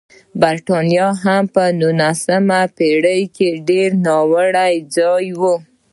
[0.41, 5.41] برېټانیا هم په نولسمه پېړۍ کې ډېر ناوړه ځای و.